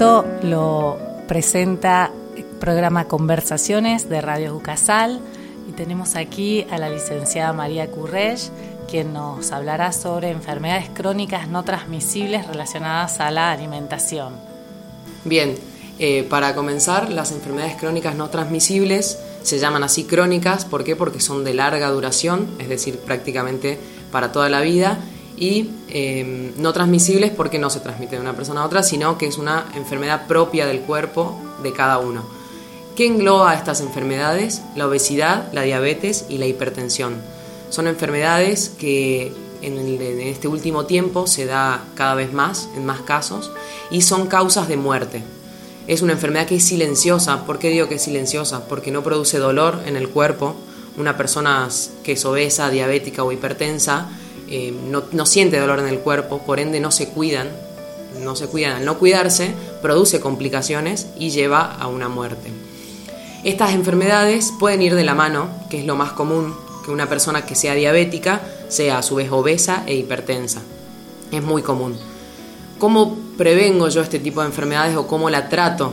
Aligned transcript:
episodio 0.00 0.24
lo 0.44 0.98
presenta 1.28 2.10
el 2.34 2.44
programa 2.44 3.04
Conversaciones 3.04 4.08
de 4.08 4.22
Radio 4.22 4.56
Ucasal 4.56 5.20
y 5.68 5.72
tenemos 5.72 6.16
aquí 6.16 6.64
a 6.70 6.78
la 6.78 6.88
licenciada 6.88 7.52
María 7.52 7.90
Currell, 7.90 8.38
quien 8.88 9.12
nos 9.12 9.52
hablará 9.52 9.92
sobre 9.92 10.30
enfermedades 10.30 10.88
crónicas 10.88 11.48
no 11.48 11.64
transmisibles 11.64 12.46
relacionadas 12.46 13.20
a 13.20 13.30
la 13.30 13.52
alimentación. 13.52 14.32
Bien, 15.26 15.58
eh, 15.98 16.26
para 16.30 16.54
comenzar, 16.54 17.10
las 17.10 17.30
enfermedades 17.30 17.76
crónicas 17.76 18.14
no 18.14 18.30
transmisibles 18.30 19.18
se 19.42 19.58
llaman 19.58 19.82
así 19.84 20.04
crónicas, 20.04 20.64
¿por 20.64 20.82
qué? 20.82 20.96
Porque 20.96 21.20
son 21.20 21.44
de 21.44 21.52
larga 21.52 21.90
duración, 21.90 22.48
es 22.58 22.70
decir, 22.70 23.00
prácticamente 23.00 23.78
para 24.10 24.32
toda 24.32 24.48
la 24.48 24.62
vida 24.62 24.98
y 25.40 25.70
em, 25.88 26.52
no 26.58 26.72
transmisibles 26.72 27.30
porque 27.30 27.58
no 27.58 27.70
se 27.70 27.80
transmite 27.80 28.14
de 28.14 28.20
una 28.20 28.36
persona 28.36 28.60
a 28.60 28.66
otra, 28.66 28.82
sino 28.82 29.16
que 29.18 29.26
es 29.26 29.38
una 29.38 29.66
enfermedad 29.74 30.26
propia 30.28 30.66
del 30.66 30.80
cuerpo 30.80 31.40
de 31.62 31.72
cada 31.72 31.98
uno. 31.98 32.22
¿Qué 32.94 33.06
engloba 33.06 33.54
estas 33.54 33.80
enfermedades? 33.80 34.60
La 34.76 34.86
obesidad, 34.86 35.50
la 35.52 35.62
diabetes 35.62 36.26
y 36.28 36.36
la 36.36 36.46
hipertensión. 36.46 37.14
Son 37.70 37.86
enfermedades 37.86 38.68
que 38.68 39.32
en, 39.62 39.78
en 39.78 40.20
este 40.20 40.46
último 40.46 40.84
tiempo 40.84 41.26
se 41.26 41.46
da 41.46 41.84
cada 41.94 42.14
vez 42.14 42.34
más, 42.34 42.68
en 42.76 42.84
más 42.84 43.00
casos, 43.00 43.50
y 43.90 44.02
son 44.02 44.26
causas 44.26 44.68
de 44.68 44.76
muerte. 44.76 45.22
Es 45.86 46.02
una 46.02 46.12
enfermedad 46.12 46.46
que 46.46 46.56
es 46.56 46.64
silenciosa. 46.64 47.46
¿Por 47.46 47.58
qué 47.58 47.70
digo 47.70 47.88
que 47.88 47.94
es 47.94 48.02
silenciosa? 48.02 48.68
Porque 48.68 48.90
no 48.90 49.02
produce 49.02 49.38
dolor 49.38 49.80
en 49.86 49.96
el 49.96 50.10
cuerpo. 50.10 50.54
Una 50.98 51.16
persona 51.16 51.66
que 52.04 52.12
es 52.12 52.24
obesa, 52.26 52.68
diabética 52.68 53.24
o 53.24 53.32
hipertensa 53.32 54.10
eh, 54.50 54.74
no, 54.90 55.26
siente 55.26 55.58
dolor 55.58 55.78
en 55.78 55.86
el 55.86 56.00
cuerpo, 56.00 56.38
por 56.38 56.58
ende 56.58 56.80
no 56.80 56.90
se 56.90 57.08
cuidan, 57.08 57.48
no 58.20 58.34
se 58.34 58.48
cuidan. 58.48 58.76
Al 58.76 58.84
no 58.84 58.98
cuidarse, 58.98 59.52
produce 59.80 60.20
complicaciones 60.20 61.06
y 61.18 61.30
lleva 61.30 61.62
a 61.62 61.86
una 61.86 62.08
muerte. 62.08 62.50
Estas 63.44 63.72
enfermedades 63.72 64.52
pueden 64.58 64.82
ir 64.82 64.94
de 64.94 65.04
la 65.04 65.14
mano, 65.14 65.48
que 65.70 65.78
es 65.78 65.86
lo 65.86 65.96
más 65.96 66.12
común, 66.12 66.54
que 66.84 66.90
una 66.90 67.08
persona 67.08 67.46
que 67.46 67.54
sea 67.54 67.74
diabética 67.74 68.40
sea 68.68 68.98
a 68.98 69.02
su 69.02 69.14
vez 69.14 69.30
obesa 69.30 69.84
e 69.86 69.94
hipertensa. 69.94 70.62
Es 71.30 71.42
muy 71.42 71.62
común. 71.62 71.96
¿Cómo 72.78 73.16
prevengo 73.38 73.88
yo 73.88 74.02
este 74.02 74.18
tipo 74.18 74.40
de 74.40 74.48
enfermedades 74.48 74.96
o 74.96 75.06
cómo 75.06 75.30
la 75.30 75.48
trato? 75.48 75.92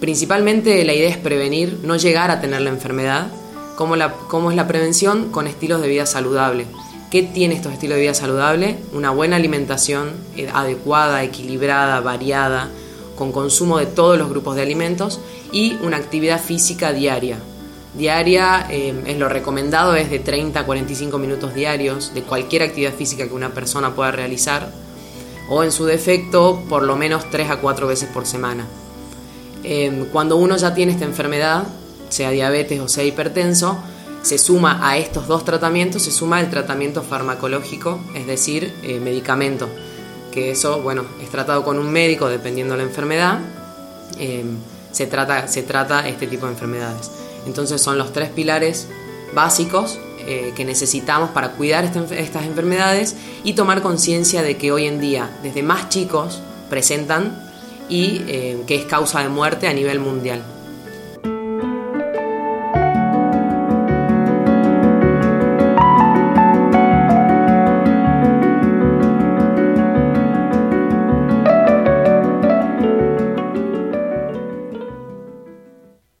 Principalmente 0.00 0.84
la 0.84 0.94
idea 0.94 1.08
es 1.08 1.18
prevenir, 1.18 1.78
no 1.84 1.96
llegar 1.96 2.30
a 2.32 2.40
tener 2.40 2.62
la 2.62 2.70
enfermedad. 2.70 3.28
¿Cómo, 3.76 3.94
cómo 4.28 4.50
es 4.50 4.56
la 4.56 4.66
prevención? 4.66 5.30
Con 5.30 5.46
estilos 5.46 5.80
de 5.80 5.88
vida 5.88 6.06
saludable. 6.06 6.66
¿Qué 7.12 7.22
tiene 7.22 7.54
estos 7.54 7.74
estilos 7.74 7.96
de 7.96 8.00
vida 8.00 8.14
saludable? 8.14 8.78
Una 8.94 9.10
buena 9.10 9.36
alimentación 9.36 10.12
eh, 10.34 10.48
adecuada, 10.50 11.22
equilibrada, 11.22 12.00
variada, 12.00 12.70
con 13.16 13.32
consumo 13.32 13.76
de 13.76 13.84
todos 13.84 14.16
los 14.16 14.30
grupos 14.30 14.56
de 14.56 14.62
alimentos 14.62 15.20
y 15.52 15.76
una 15.82 15.98
actividad 15.98 16.40
física 16.40 16.94
diaria. 16.94 17.36
Diaria 17.92 18.66
eh, 18.70 18.94
es 19.06 19.18
lo 19.18 19.28
recomendado, 19.28 19.94
es 19.94 20.08
de 20.08 20.20
30 20.20 20.60
a 20.60 20.64
45 20.64 21.18
minutos 21.18 21.52
diarios 21.54 22.14
de 22.14 22.22
cualquier 22.22 22.62
actividad 22.62 22.94
física 22.94 23.28
que 23.28 23.34
una 23.34 23.50
persona 23.50 23.94
pueda 23.94 24.10
realizar 24.10 24.70
o 25.50 25.62
en 25.62 25.70
su 25.70 25.84
defecto 25.84 26.62
por 26.66 26.82
lo 26.82 26.96
menos 26.96 27.28
3 27.28 27.50
a 27.50 27.56
4 27.60 27.86
veces 27.88 28.08
por 28.08 28.24
semana. 28.24 28.64
Eh, 29.64 30.06
cuando 30.10 30.38
uno 30.38 30.56
ya 30.56 30.72
tiene 30.72 30.92
esta 30.92 31.04
enfermedad, 31.04 31.64
sea 32.08 32.30
diabetes 32.30 32.80
o 32.80 32.88
sea 32.88 33.04
hipertenso, 33.04 33.76
se 34.22 34.38
suma 34.38 34.88
a 34.88 34.96
estos 34.96 35.26
dos 35.26 35.44
tratamientos, 35.44 36.02
se 36.02 36.10
suma 36.10 36.40
el 36.40 36.48
tratamiento 36.48 37.02
farmacológico, 37.02 38.00
es 38.14 38.26
decir, 38.26 38.72
eh, 38.82 39.00
medicamento, 39.00 39.68
que 40.30 40.52
eso, 40.52 40.80
bueno, 40.80 41.04
es 41.20 41.28
tratado 41.28 41.64
con 41.64 41.78
un 41.78 41.90
médico 41.90 42.28
dependiendo 42.28 42.74
de 42.74 42.78
la 42.78 42.88
enfermedad, 42.88 43.40
eh, 44.18 44.44
se, 44.92 45.06
trata, 45.06 45.48
se 45.48 45.62
trata 45.62 46.08
este 46.08 46.26
tipo 46.26 46.46
de 46.46 46.52
enfermedades. 46.52 47.10
Entonces 47.46 47.80
son 47.80 47.98
los 47.98 48.12
tres 48.12 48.30
pilares 48.30 48.86
básicos 49.34 49.98
eh, 50.20 50.52
que 50.54 50.64
necesitamos 50.64 51.30
para 51.30 51.52
cuidar 51.52 51.84
estas 51.84 52.44
enfermedades 52.44 53.16
y 53.42 53.54
tomar 53.54 53.82
conciencia 53.82 54.42
de 54.42 54.56
que 54.56 54.70
hoy 54.70 54.86
en 54.86 55.00
día, 55.00 55.36
desde 55.42 55.64
más 55.64 55.88
chicos, 55.88 56.40
presentan 56.70 57.50
y 57.88 58.20
que 58.66 58.76
es 58.76 58.86
causa 58.86 59.20
de 59.20 59.28
muerte 59.28 59.68
a 59.68 59.74
nivel 59.74 59.98
mundial. 59.98 60.42